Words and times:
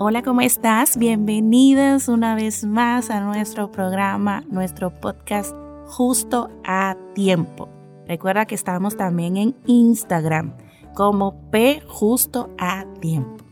Hola, 0.00 0.22
¿cómo 0.22 0.42
estás? 0.42 0.96
Bienvenidas 0.96 2.06
una 2.06 2.36
vez 2.36 2.64
más 2.64 3.10
a 3.10 3.20
nuestro 3.20 3.72
programa, 3.72 4.44
nuestro 4.48 4.90
podcast 4.90 5.52
Justo 5.86 6.50
a 6.64 6.96
Tiempo. 7.16 7.68
Recuerda 8.06 8.46
que 8.46 8.54
estamos 8.54 8.96
también 8.96 9.36
en 9.36 9.56
Instagram 9.66 10.54
como 10.94 11.50
P 11.50 11.82
Justo 11.88 12.48
a 12.58 12.84
Tiempo. 13.00 13.44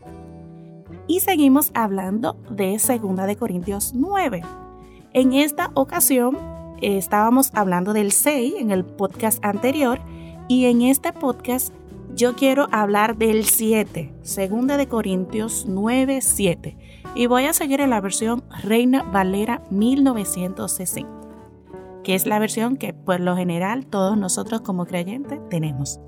Y 1.05 1.19
seguimos 1.19 1.71
hablando 1.73 2.37
de 2.49 2.77
2 2.77 3.27
de 3.27 3.35
Corintios 3.35 3.93
9. 3.93 4.41
En 5.11 5.33
esta 5.33 5.71
ocasión 5.73 6.37
eh, 6.81 6.97
estábamos 6.97 7.51
hablando 7.55 7.91
del 7.91 8.13
6 8.13 8.53
en 8.57 8.71
el 8.71 8.85
podcast 8.85 9.43
anterior 9.43 9.99
y 10.47 10.67
en 10.67 10.81
este 10.83 11.11
podcast 11.11 11.73
yo 12.17 12.35
quiero 12.35 12.67
hablar 12.71 13.15
del 13.15 13.45
7, 13.45 14.11
segunda 14.23 14.75
de 14.77 14.87
Corintios 14.87 15.65
9, 15.67 16.21
7. 16.21 16.75
Y 17.13 17.27
voy 17.27 17.45
a 17.45 17.53
seguir 17.53 17.79
en 17.79 17.91
la 17.91 18.01
versión 18.01 18.43
Reina 18.63 19.03
Valera 19.03 19.61
1960, 19.69 21.07
que 22.03 22.15
es 22.15 22.25
la 22.25 22.39
versión 22.39 22.77
que 22.77 22.91
por 22.91 23.19
lo 23.19 23.37
general 23.37 23.85
todos 23.85 24.17
nosotros 24.17 24.61
como 24.61 24.87
creyentes 24.87 25.39
tenemos. 25.49 25.99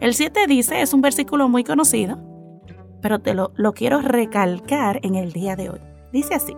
El 0.00 0.14
7 0.14 0.48
dice, 0.48 0.82
es 0.82 0.92
un 0.92 1.00
versículo 1.00 1.48
muy 1.48 1.62
conocido, 1.62 2.18
pero 3.00 3.20
te 3.20 3.32
lo, 3.32 3.52
lo 3.54 3.72
quiero 3.72 4.00
recalcar 4.00 4.98
en 5.04 5.14
el 5.14 5.32
día 5.32 5.54
de 5.54 5.70
hoy. 5.70 5.80
Dice 6.12 6.34
así, 6.34 6.56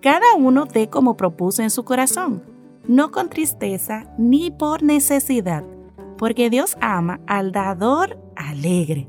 cada 0.00 0.34
uno 0.38 0.64
dé 0.64 0.88
como 0.88 1.18
propuso 1.18 1.62
en 1.62 1.70
su 1.70 1.84
corazón, 1.84 2.42
no 2.88 3.10
con 3.10 3.28
tristeza 3.28 4.06
ni 4.16 4.50
por 4.50 4.82
necesidad 4.82 5.62
porque 6.22 6.50
Dios 6.50 6.76
ama 6.80 7.18
al 7.26 7.50
dador 7.50 8.16
alegre. 8.36 9.08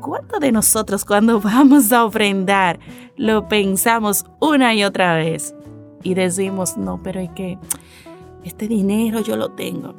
¿Cuánto 0.00 0.40
de 0.40 0.50
nosotros 0.50 1.04
cuando 1.04 1.40
vamos 1.40 1.92
a 1.92 2.04
ofrendar 2.04 2.80
lo 3.16 3.46
pensamos 3.46 4.24
una 4.40 4.74
y 4.74 4.82
otra 4.82 5.14
vez? 5.14 5.54
Y 6.02 6.14
decimos, 6.14 6.76
no, 6.76 7.00
pero 7.00 7.20
es 7.20 7.30
que 7.30 7.60
este 8.42 8.66
dinero 8.66 9.20
yo 9.20 9.36
lo 9.36 9.52
tengo. 9.52 9.94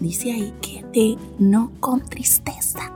Dice 0.00 0.32
ahí 0.32 0.52
que 0.60 0.84
de 0.92 1.16
no 1.38 1.70
con 1.78 2.00
tristeza, 2.00 2.92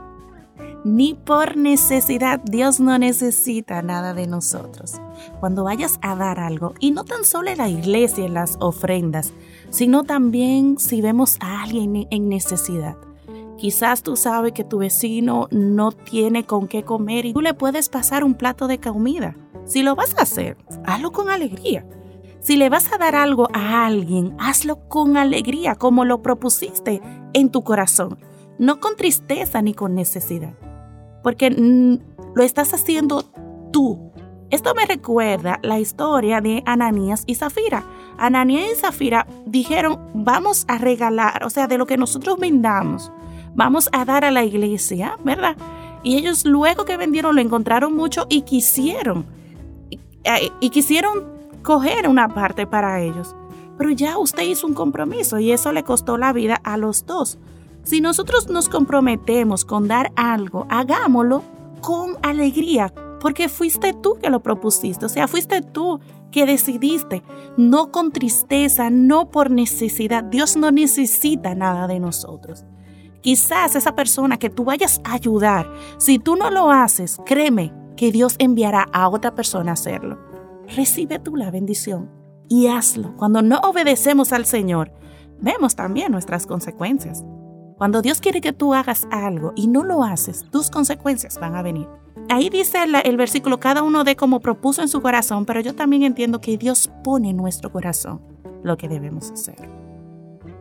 ni 0.83 1.13
por 1.13 1.55
necesidad. 1.55 2.41
Dios 2.43 2.81
no 2.81 2.99
necesita 2.99 3.81
nada 3.81 4.13
de 4.13 4.27
nosotros. 4.27 4.99
Cuando 5.39 5.63
vayas 5.63 5.99
a 6.01 6.15
dar 6.15 6.39
algo, 6.39 6.73
y 6.79 6.91
no 6.91 7.03
tan 7.03 7.25
solo 7.25 7.49
en 7.49 7.57
la 7.57 7.69
iglesia, 7.69 8.25
en 8.25 8.33
las 8.33 8.57
ofrendas, 8.59 9.33
sino 9.69 10.03
también 10.03 10.77
si 10.79 11.01
vemos 11.01 11.37
a 11.39 11.63
alguien 11.63 12.07
en 12.09 12.29
necesidad. 12.29 12.97
Quizás 13.57 14.03
tú 14.03 14.15
sabes 14.15 14.53
que 14.53 14.63
tu 14.63 14.77
vecino 14.79 15.47
no 15.49 15.91
tiene 15.91 16.45
con 16.45 16.67
qué 16.67 16.83
comer 16.83 17.25
y 17.25 17.33
tú 17.33 17.41
le 17.41 17.55
puedes 17.55 17.89
pasar 17.89 18.23
un 18.23 18.35
plato 18.35 18.67
de 18.67 18.79
comida. 18.79 19.35
Si 19.65 19.81
lo 19.81 19.95
vas 19.95 20.15
a 20.17 20.21
hacer, 20.21 20.57
hazlo 20.85 21.11
con 21.11 21.29
alegría. 21.29 21.85
Si 22.39 22.55
le 22.55 22.69
vas 22.69 22.93
a 22.93 22.97
dar 22.97 23.15
algo 23.15 23.49
a 23.53 23.85
alguien, 23.85 24.35
hazlo 24.39 24.87
con 24.87 25.17
alegría, 25.17 25.75
como 25.75 26.05
lo 26.05 26.21
propusiste 26.21 27.01
en 27.33 27.49
tu 27.49 27.63
corazón, 27.63 28.19
no 28.59 28.79
con 28.79 28.95
tristeza 28.95 29.61
ni 29.61 29.73
con 29.73 29.95
necesidad, 29.95 30.53
porque 31.23 31.51
mm, 31.51 32.35
lo 32.35 32.43
estás 32.43 32.73
haciendo 32.73 33.23
tú. 33.73 34.06
Esto 34.49 34.73
me 34.73 34.85
recuerda 34.85 35.59
la 35.61 35.79
historia 35.79 36.39
de 36.39 36.63
Ananías 36.65 37.23
y 37.27 37.35
Zafira. 37.35 37.83
Ananías 38.17 38.71
y 38.71 38.75
Zafira 38.75 39.27
dijeron, 39.45 39.99
vamos 40.13 40.63
a 40.69 40.77
regalar, 40.77 41.43
o 41.43 41.49
sea, 41.49 41.67
de 41.67 41.77
lo 41.77 41.85
que 41.85 41.97
nosotros 41.97 42.39
vendamos, 42.39 43.11
vamos 43.55 43.89
a 43.91 44.05
dar 44.05 44.23
a 44.23 44.31
la 44.31 44.45
iglesia, 44.45 45.17
¿verdad? 45.23 45.57
Y 46.01 46.15
ellos 46.15 46.45
luego 46.45 46.85
que 46.85 46.95
vendieron 46.95 47.35
lo 47.35 47.41
encontraron 47.41 47.93
mucho 47.93 48.25
y 48.29 48.43
quisieron, 48.43 49.25
y, 49.89 49.99
y 50.61 50.69
quisieron 50.69 51.25
coger 51.61 52.07
una 52.07 52.29
parte 52.29 52.65
para 52.65 53.01
ellos. 53.01 53.35
Pero 53.77 53.91
ya 53.91 54.17
usted 54.17 54.43
hizo 54.43 54.65
un 54.65 54.73
compromiso 54.73 55.39
y 55.39 55.51
eso 55.51 55.73
le 55.73 55.83
costó 55.83 56.17
la 56.17 56.31
vida 56.31 56.59
a 56.63 56.77
los 56.77 57.05
dos. 57.05 57.37
Si 57.83 57.99
nosotros 57.99 58.47
nos 58.49 58.69
comprometemos 58.69 59.65
con 59.65 59.89
dar 59.89 60.13
algo, 60.15 60.65
hagámoslo 60.69 61.43
con 61.81 62.17
alegría, 62.23 62.93
porque 63.19 63.49
fuiste 63.49 63.93
tú 63.93 64.17
que 64.21 64.29
lo 64.29 64.41
propusiste, 64.41 65.05
o 65.05 65.09
sea, 65.09 65.27
fuiste 65.27 65.61
tú 65.61 65.99
que 66.31 66.45
decidiste, 66.45 67.23
no 67.57 67.91
con 67.91 68.11
tristeza, 68.11 68.89
no 68.89 69.31
por 69.31 69.49
necesidad. 69.49 70.23
Dios 70.23 70.57
no 70.57 70.71
necesita 70.71 71.55
nada 71.55 71.87
de 71.87 71.99
nosotros. 71.99 72.65
Quizás 73.21 73.75
esa 73.75 73.95
persona 73.95 74.37
que 74.37 74.49
tú 74.49 74.63
vayas 74.63 75.01
a 75.03 75.13
ayudar, 75.13 75.69
si 75.97 76.19
tú 76.19 76.35
no 76.35 76.49
lo 76.49 76.71
haces, 76.71 77.17
créeme 77.25 77.73
que 77.95 78.11
Dios 78.11 78.35
enviará 78.39 78.85
a 78.93 79.09
otra 79.09 79.35
persona 79.35 79.71
a 79.71 79.73
hacerlo. 79.73 80.19
Recibe 80.75 81.19
tú 81.19 81.35
la 81.35 81.49
bendición 81.49 82.11
y 82.47 82.67
hazlo. 82.67 83.15
Cuando 83.17 83.41
no 83.41 83.59
obedecemos 83.59 84.31
al 84.33 84.45
Señor, 84.45 84.91
vemos 85.39 85.75
también 85.75 86.11
nuestras 86.11 86.45
consecuencias. 86.45 87.23
Cuando 87.77 88.01
Dios 88.01 88.21
quiere 88.21 88.41
que 88.41 88.53
tú 88.53 88.73
hagas 88.73 89.07
algo 89.11 89.53
y 89.55 89.67
no 89.67 89.83
lo 89.83 90.03
haces, 90.03 90.45
tus 90.49 90.69
consecuencias 90.69 91.39
van 91.39 91.55
a 91.55 91.61
venir. 91.61 91.87
Ahí 92.29 92.49
dice 92.49 92.79
el, 92.83 93.17
versículo, 93.17 93.59
cada 93.59 93.83
uno 93.83 94.03
de 94.03 94.15
como 94.15 94.39
propuso 94.41 94.81
en 94.81 94.89
su 94.89 95.01
corazón, 95.01 95.45
pero 95.45 95.61
yo 95.61 95.75
también 95.75 96.03
entiendo 96.03 96.41
que 96.41 96.57
Dios 96.57 96.91
pone 97.03 97.29
en 97.29 97.37
nuestro 97.37 97.71
corazón 97.71 98.21
lo 98.63 98.77
que 98.77 98.89
debemos 98.89 99.31
hacer. 99.31 99.55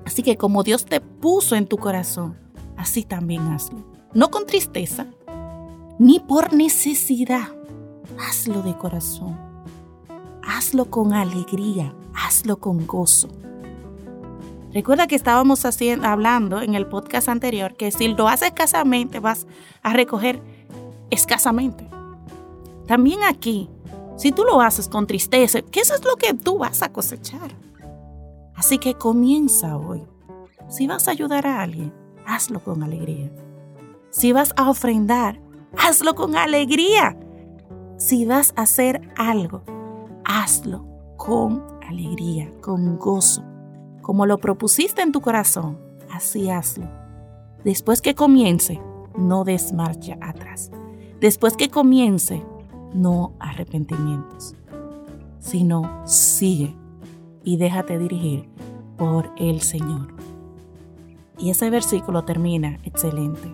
Así 0.04 0.22
que 0.22 0.36
como 0.36 0.62
Dios 0.62 0.84
te 0.84 1.00
puso 1.00 1.56
en 1.56 1.66
tu 1.66 1.76
corazón, 1.76 2.38
así 2.76 3.02
también 3.02 3.48
hazlo. 3.48 3.84
No 4.14 4.30
con 4.30 4.46
tristeza, 4.46 5.06
ni 5.98 6.20
por 6.20 6.52
necesidad. 6.52 7.48
Hazlo 8.18 8.62
de 8.62 8.76
corazón. 8.76 9.36
Hazlo 10.42 10.88
con 10.88 11.12
alegría, 11.12 11.92
hazlo 12.14 12.58
con 12.58 12.86
gozo. 12.86 13.28
Recuerda 14.72 15.06
que 15.06 15.16
estábamos 15.16 15.64
haciendo, 15.64 16.06
hablando 16.06 16.60
en 16.60 16.74
el 16.74 16.86
podcast 16.86 17.28
anterior 17.28 17.74
que 17.74 17.90
si 17.90 18.08
lo 18.08 18.28
haces 18.28 18.48
escasamente 18.48 19.20
vas 19.20 19.46
a 19.82 19.92
recoger 19.92 20.42
escasamente. 21.10 21.88
También 22.86 23.20
aquí, 23.24 23.68
si 24.16 24.32
tú 24.32 24.44
lo 24.44 24.60
haces 24.60 24.88
con 24.88 25.06
tristeza, 25.06 25.62
que 25.62 25.80
eso 25.80 25.94
es 25.94 26.04
lo 26.04 26.16
que 26.16 26.34
tú 26.34 26.58
vas 26.58 26.82
a 26.82 26.92
cosechar. 26.92 27.50
Así 28.54 28.78
que 28.78 28.94
comienza 28.94 29.76
hoy. 29.76 30.04
Si 30.68 30.86
vas 30.86 31.08
a 31.08 31.10
ayudar 31.10 31.46
a 31.46 31.62
alguien, 31.62 31.92
hazlo 32.26 32.60
con 32.60 32.82
alegría. 32.82 33.30
Si 34.10 34.32
vas 34.32 34.52
a 34.56 34.70
ofrendar, 34.70 35.40
hazlo 35.76 36.14
con 36.14 36.36
alegría. 36.36 37.18
Si 37.98 38.24
vas 38.24 38.52
a 38.56 38.62
hacer 38.62 39.08
algo, 39.16 39.62
hazlo 40.24 40.86
con 41.16 41.62
alegría, 41.86 42.50
con 42.60 42.98
gozo. 42.98 43.42
Como 44.02 44.26
lo 44.26 44.38
propusiste 44.38 45.02
en 45.02 45.12
tu 45.12 45.20
corazón, 45.20 45.78
así 46.10 46.50
hazlo. 46.50 46.88
Después 47.64 48.00
que 48.00 48.14
comience, 48.14 48.80
no 49.18 49.44
des 49.44 49.72
marcha 49.72 50.16
atrás. 50.20 50.70
Después 51.21 51.56
que 51.56 51.71
comience, 51.71 52.43
no 52.94 53.32
arrepentimientos, 53.38 54.54
sino 55.38 56.03
sigue 56.06 56.75
y 57.45 57.57
déjate 57.57 57.98
dirigir 57.98 58.48
por 58.97 59.30
el 59.36 59.60
Señor. 59.60 60.15
Y 61.39 61.51
ese 61.51 61.71
versículo 61.71 62.24
termina 62.24 62.78
excelente. 62.84 63.53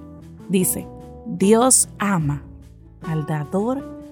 Dice, 0.49 0.87
Dios 1.27 1.89
ama 1.99 2.43
al 3.03 3.27
dador 3.27 4.03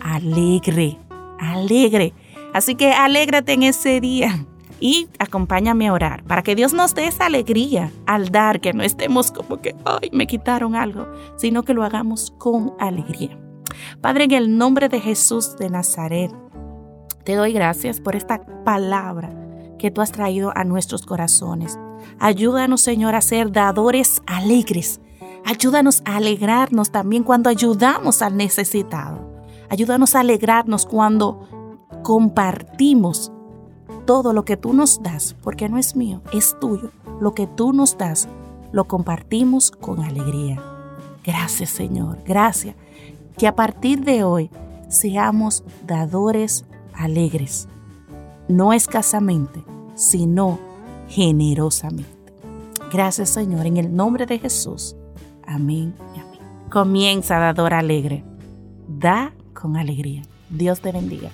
alegre, 0.00 0.98
alegre. 1.38 2.12
Así 2.52 2.74
que 2.74 2.92
alégrate 2.92 3.52
en 3.52 3.62
ese 3.62 4.00
día 4.00 4.46
y 4.80 5.08
acompáñame 5.18 5.88
a 5.88 5.92
orar 5.92 6.24
para 6.24 6.42
que 6.42 6.54
Dios 6.54 6.72
nos 6.72 6.94
dé 6.94 7.06
esa 7.06 7.26
alegría 7.26 7.92
al 8.06 8.30
dar, 8.30 8.60
que 8.60 8.72
no 8.72 8.82
estemos 8.82 9.30
como 9.30 9.60
que, 9.60 9.76
ay, 9.84 10.10
me 10.12 10.26
quitaron 10.26 10.74
algo, 10.74 11.06
sino 11.36 11.62
que 11.62 11.74
lo 11.74 11.84
hagamos 11.84 12.32
con 12.38 12.72
alegría. 12.80 13.38
Padre, 14.00 14.24
en 14.24 14.32
el 14.32 14.58
nombre 14.58 14.88
de 14.88 15.00
Jesús 15.00 15.56
de 15.56 15.70
Nazaret, 15.70 16.32
te 17.24 17.34
doy 17.34 17.52
gracias 17.52 18.00
por 18.00 18.16
esta 18.16 18.42
palabra 18.64 19.30
que 19.78 19.90
tú 19.90 20.00
has 20.00 20.12
traído 20.12 20.52
a 20.56 20.64
nuestros 20.64 21.06
corazones. 21.06 21.78
Ayúdanos, 22.18 22.80
Señor, 22.80 23.14
a 23.14 23.20
ser 23.20 23.52
dadores 23.52 24.22
alegres. 24.26 25.00
Ayúdanos 25.44 26.02
a 26.04 26.16
alegrarnos 26.16 26.90
también 26.90 27.22
cuando 27.22 27.50
ayudamos 27.50 28.22
al 28.22 28.36
necesitado. 28.36 29.30
Ayúdanos 29.68 30.14
a 30.14 30.20
alegrarnos 30.20 30.86
cuando 30.86 31.86
compartimos 32.02 33.32
todo 34.10 34.32
lo 34.32 34.44
que 34.44 34.56
tú 34.56 34.72
nos 34.72 35.04
das, 35.04 35.36
porque 35.40 35.68
no 35.68 35.78
es 35.78 35.94
mío, 35.94 36.20
es 36.32 36.58
tuyo, 36.58 36.90
lo 37.20 37.32
que 37.32 37.46
tú 37.46 37.72
nos 37.72 37.96
das, 37.96 38.28
lo 38.72 38.88
compartimos 38.88 39.70
con 39.70 40.02
alegría. 40.02 40.60
Gracias 41.22 41.70
Señor, 41.70 42.18
gracias. 42.26 42.74
Que 43.38 43.46
a 43.46 43.54
partir 43.54 44.02
de 44.02 44.24
hoy 44.24 44.50
seamos 44.88 45.62
dadores 45.86 46.64
alegres, 46.92 47.68
no 48.48 48.72
escasamente, 48.72 49.62
sino 49.94 50.58
generosamente. 51.06 52.10
Gracias 52.92 53.30
Señor, 53.30 53.64
en 53.66 53.76
el 53.76 53.94
nombre 53.94 54.26
de 54.26 54.40
Jesús. 54.40 54.96
Amén 55.46 55.94
amén. 56.14 56.40
Comienza, 56.68 57.38
dador 57.38 57.74
alegre. 57.74 58.24
Da 58.88 59.32
con 59.54 59.76
alegría. 59.76 60.22
Dios 60.48 60.80
te 60.80 60.90
bendiga. 60.90 61.30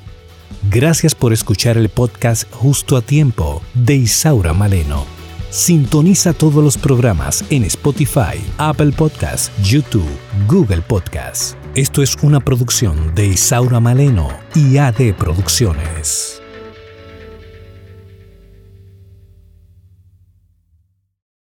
Gracias 0.70 1.14
por 1.14 1.32
escuchar 1.32 1.76
el 1.76 1.88
podcast 1.88 2.50
Justo 2.52 2.96
a 2.96 3.02
Tiempo 3.02 3.62
de 3.74 3.96
Isaura 3.96 4.52
Maleno. 4.52 5.04
Sintoniza 5.50 6.32
todos 6.32 6.62
los 6.62 6.76
programas 6.76 7.44
en 7.50 7.64
Spotify, 7.64 8.38
Apple 8.58 8.92
Podcasts, 8.92 9.50
YouTube, 9.62 10.08
Google 10.48 10.82
Podcasts. 10.82 11.56
Esto 11.74 12.02
es 12.02 12.16
una 12.22 12.40
producción 12.40 13.14
de 13.14 13.26
Isaura 13.26 13.80
Maleno 13.80 14.28
y 14.54 14.78
AD 14.78 15.14
Producciones. 15.16 16.42